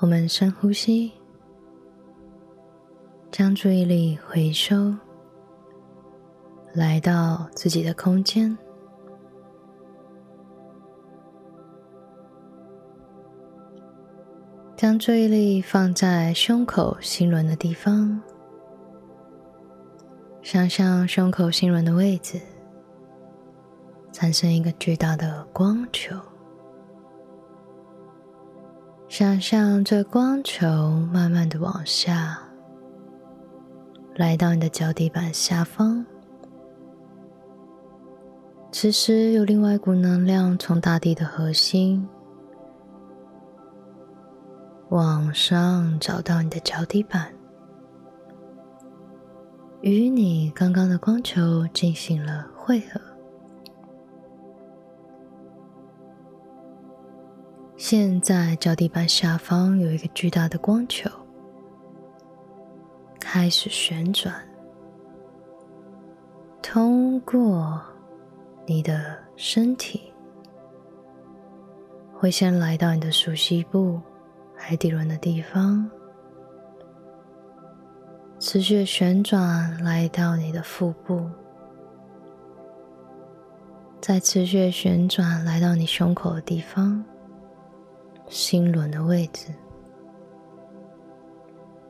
[0.00, 1.12] 我们深呼吸，
[3.32, 4.94] 将注意力回收，
[6.72, 8.56] 来到自己的空间，
[14.76, 18.22] 将注意力放在胸口心轮的地方，
[20.42, 22.40] 想象胸口心轮的位置
[24.12, 26.14] 产生一个巨大的光球。
[29.18, 32.38] 想象这光球慢慢的往下，
[34.14, 36.06] 来到你的脚底板下方。
[38.70, 42.08] 此时有另外一股能量从大地的核心
[44.90, 47.26] 往上找到你的脚底板，
[49.80, 53.00] 与你刚刚的光球进行了汇合。
[57.78, 61.08] 现在脚底板下方有一个巨大的光球，
[63.20, 64.34] 开始旋转，
[66.60, 67.80] 通过
[68.66, 70.12] 你的身体，
[72.12, 74.00] 会先来到你的熟悉部
[74.56, 75.88] 海底轮的地方，
[78.40, 81.30] 持续的旋转来到你的腹部，
[84.00, 87.04] 再持续的旋转来到你胸口的地方。
[88.28, 89.54] 心轮的位置，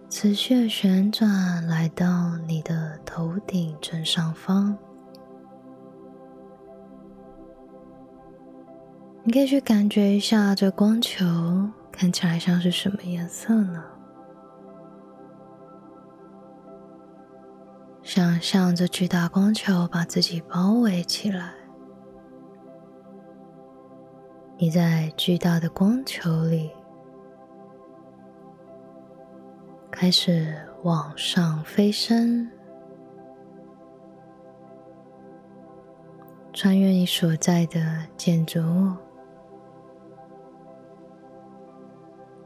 [0.09, 4.77] 持续的旋转来到你的头顶正上方。
[9.25, 11.25] 你可以去感觉一下这光球
[11.93, 13.85] 看起来像是什么颜色呢？
[18.03, 21.58] 想象这巨大光球把自己包围起来。
[24.61, 26.73] 你在巨大的光球里
[29.89, 32.51] 开始往上飞升，
[36.53, 37.81] 穿越你所在的
[38.17, 38.97] 建筑物，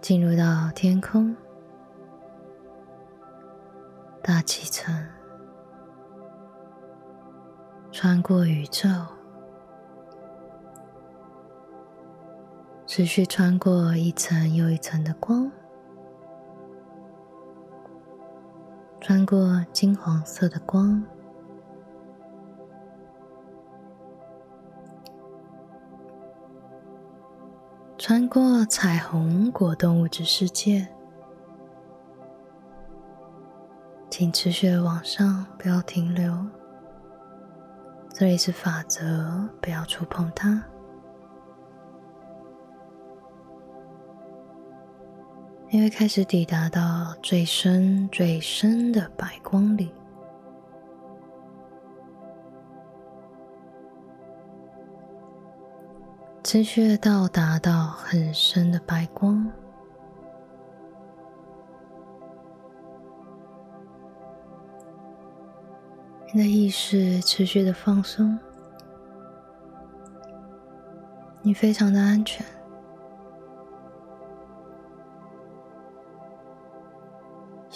[0.02, 1.34] 进入到天空、
[4.22, 4.94] 大气层，
[7.90, 8.86] 穿过宇宙。
[12.94, 15.50] 持续穿过一层又一层的光，
[19.00, 21.02] 穿过金黄色的光，
[27.96, 30.86] 穿过彩虹果冻物质世界，
[34.10, 36.30] 请持续往上，不要停留。
[38.10, 40.62] 这里是法则，不要触碰它。
[45.74, 49.90] 你会开始抵达到最深、最深的白光里，
[56.44, 59.50] 持续的到达到很深的白光。
[66.34, 68.38] 你的意识持续的放松，
[71.40, 72.44] 你非常的安全。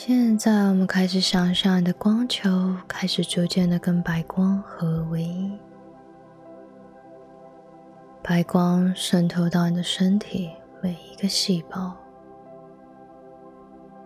[0.07, 2.49] 现在，我们开始想象你的光球
[2.87, 5.59] 开始逐渐的跟白光合为一，
[8.23, 11.93] 白光渗透到你的身体每一个细胞、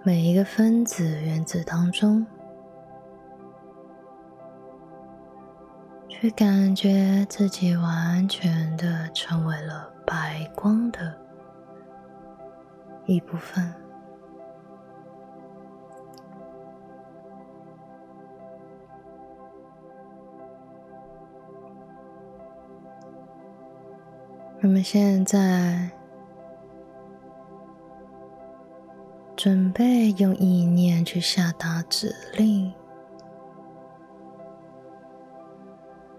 [0.02, 2.26] 每一个分子、原子当中，
[6.08, 11.14] 去感觉自己完全的成为了白光的
[13.04, 13.70] 一部分。
[24.62, 25.90] 我们现在
[29.34, 32.70] 准备用意念去下达指令，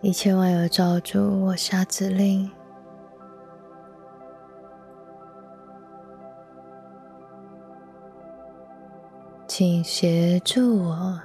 [0.02, 2.50] 一切万有照住我下指令，
[9.48, 11.22] 请协助我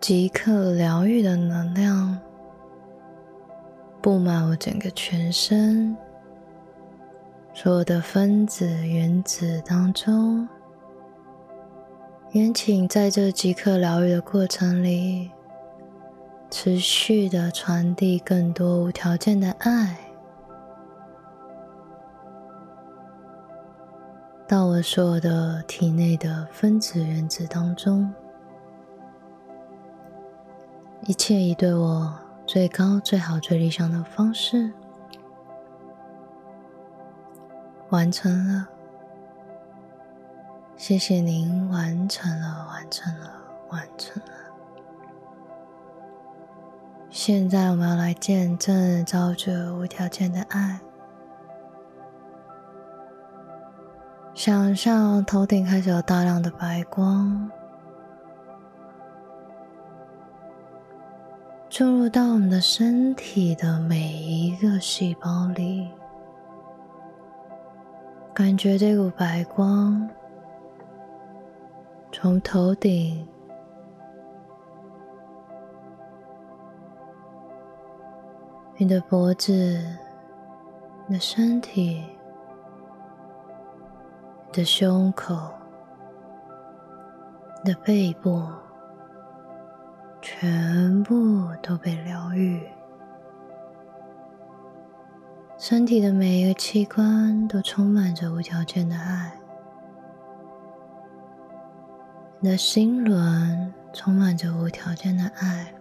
[0.00, 2.18] 即刻疗愈的能量。
[4.02, 5.94] 布满我整个全身，
[7.52, 10.48] 所有的分子、原子当中，
[12.32, 15.30] 也请在这即刻疗愈的过程里，
[16.50, 19.98] 持续的传递更多无条件的爱，
[24.48, 28.10] 到我所有的体内的分子原子当中，
[31.02, 32.18] 一切已对我
[32.52, 34.72] 最高、最好、最理想的方式
[37.90, 38.66] 完成了。
[40.76, 43.32] 谢谢您，完成了，完成了，
[43.68, 44.32] 完成了。
[47.08, 50.80] 现在我们要来见证造主无条件的爱。
[54.34, 57.48] 想象头顶开始有大量的白光
[61.80, 65.90] 注入到我们的身体的每一个细胞里，
[68.34, 70.06] 感觉这股白光。
[72.12, 73.26] 从头顶，
[78.76, 79.82] 你的脖子、
[81.06, 82.04] 你的身体、
[84.48, 85.34] 你的胸口、
[87.64, 88.42] 你的背部，
[90.22, 92.62] 全部都被疗愈。
[95.58, 99.32] 身体的每一个器官都充满着无条件的爱。
[102.40, 105.74] 你的心轮充满着无条件的爱，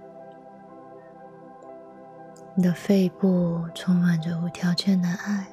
[2.54, 5.48] 你的肺部充满着无条件的爱，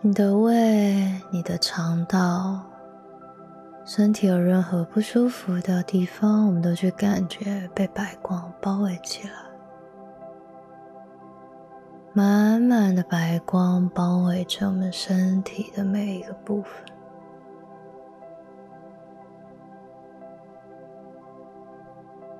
[0.00, 2.64] 你的胃、你的肠道、
[3.84, 9.34] 身体有任何不舒服的地方，我们都去感觉被白光包围起来。
[12.14, 16.72] 满满的白光包围着我们身体的每一个部分，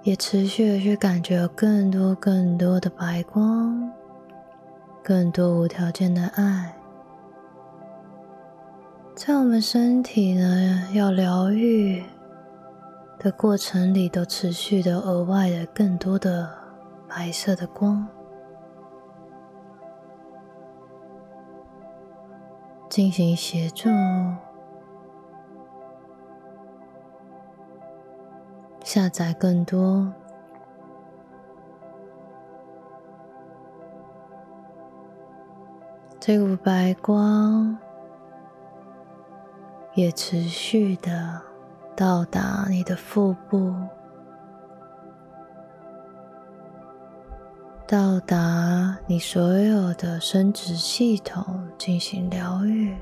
[0.02, 3.90] 也持续的去感觉更多、更多的白光，
[5.02, 6.74] 更多无条件的爱，
[9.14, 12.02] 在我们身体呢要疗愈
[13.18, 16.50] 的过程里，都持续的额外的更多的
[17.06, 18.06] 白色的光。
[22.88, 23.88] 进行协助，
[28.82, 30.12] 下载更多。
[36.18, 37.78] 这股白光
[39.94, 41.40] 也持续的
[41.94, 43.74] 到达你的腹部。
[47.86, 52.96] 到达你所有的生殖系统进行疗愈，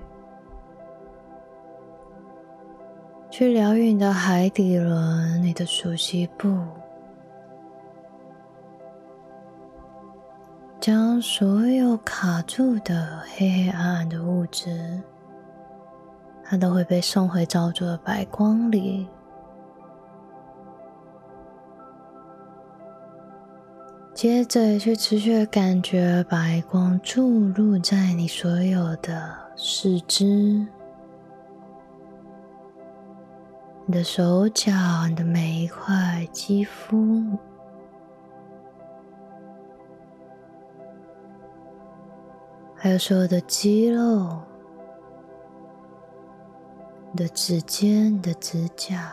[3.31, 6.59] 去疗愈你的海底轮、你的熟悉部，
[10.81, 15.01] 将所有卡住的黑黑暗暗的物质，
[16.51, 19.07] 它都会被送回造作的白光里。
[24.13, 30.25] 接着去持续的感觉白光注入在你所有的四肢、
[33.87, 34.73] 你的手脚、
[35.09, 37.39] 你的每一块肌肤，
[42.75, 44.43] 还有所有的肌肉、
[47.13, 49.13] 你的指尖、的指甲。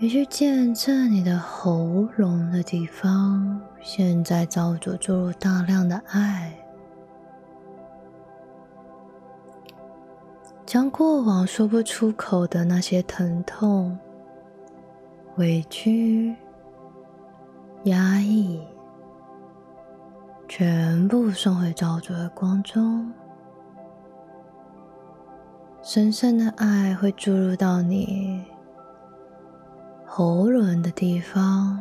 [0.00, 6.56] 也去见证你的喉咙的地方，现在造作注入大量的爱，
[10.64, 13.98] 将过往说不出口的那些疼痛、
[15.34, 16.36] 委屈、
[17.82, 18.64] 压抑，
[20.48, 23.12] 全部送回造作的光中。
[25.82, 28.44] 神圣的爱会注入到你。
[30.06, 31.78] 喉咙的地方，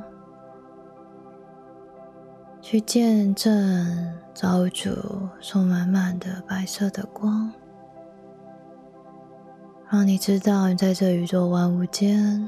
[2.62, 4.92] 去见证造主
[5.40, 7.52] 送满满的白色的光，
[9.90, 12.48] 让你知道你在这宇宙万物间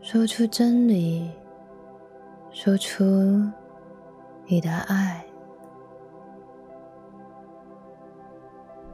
[0.00, 1.30] 说出真理，
[2.52, 3.04] 说出
[4.46, 5.24] 你的爱，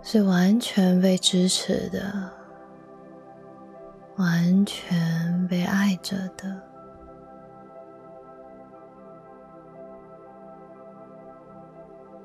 [0.03, 2.31] 是完全被支持的。
[4.17, 6.63] 完全被爱着的。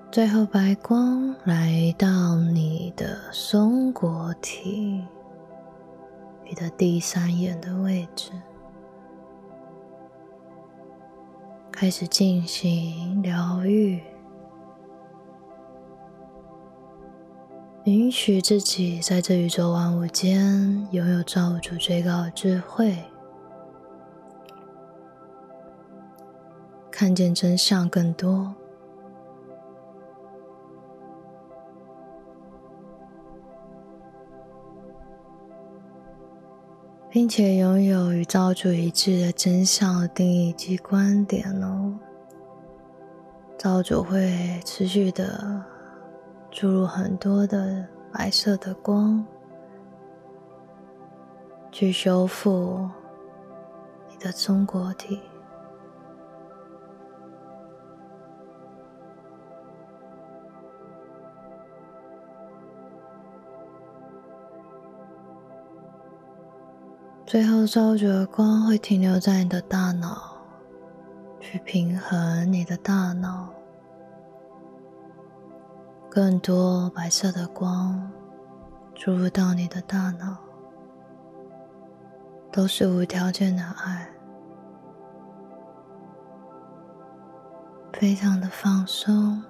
[0.09, 5.05] 最后，白光来到你的松果体，
[6.45, 8.31] 你的第三眼的位置，
[11.81, 13.99] 开始进行疗愈。
[17.85, 22.95] 允许自己在这宇宙万物间拥有造物主最高的智慧，
[26.91, 28.53] 看见真相更多，
[37.11, 41.99] 并且拥有与造主一致的真相的定义及观点哦。
[43.59, 45.63] 造主会持续的。
[46.53, 49.25] 注入很多的白色的光，
[51.71, 52.89] 去修复
[54.09, 55.21] 你的中国体。
[67.31, 70.35] 最后，照着光会停留在你的大脑，
[71.39, 73.47] 去平衡你的大脑。
[76.09, 78.11] 更多白色的光
[78.93, 80.35] 注入到你的大脑，
[82.51, 84.09] 都是无条件的爱，
[87.93, 89.41] 非常的放松。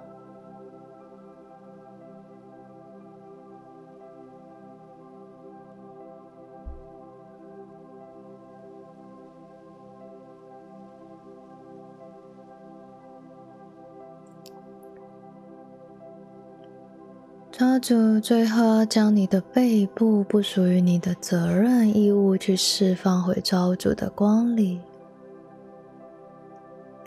[17.62, 24.80] 抓住，最后将你的背部不属于你的责任义务去释放回造物主的光里。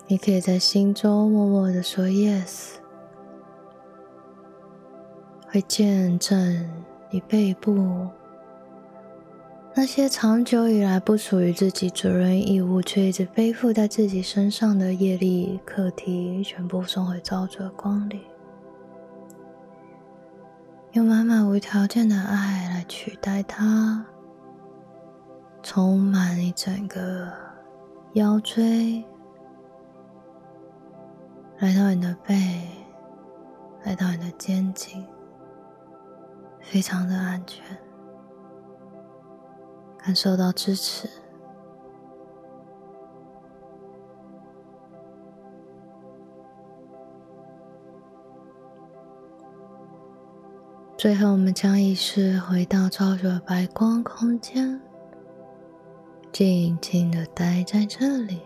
[0.06, 2.74] 你可以在心中默默的说 “yes”，
[5.48, 6.70] 会见证
[7.10, 8.06] 你背部
[9.74, 18.20] 那些长久以来不属于自己责任义务却一直背负在自己身上的业力课题，全部送回造物主的光里。
[20.94, 24.06] 用满满无条件的爱来取代它，
[25.60, 27.32] 充满你整个
[28.12, 29.04] 腰椎，
[31.58, 32.36] 来到你的背，
[33.82, 35.04] 来到你的肩颈，
[36.60, 37.64] 非常的安全，
[39.98, 41.08] 感受到支持。
[51.04, 54.80] 最后，我们将意识回到照着白光空间，
[56.32, 58.40] 静静的待在这里。